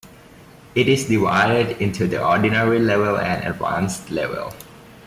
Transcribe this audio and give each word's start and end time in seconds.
It 0.73 0.87
is 0.87 1.05
divided 1.07 1.79
into 1.79 2.07
the 2.07 2.25
Ordinary 2.25 2.79
level 2.79 3.19
and 3.19 3.45
Advanced 3.45 4.09
level. 4.09 4.51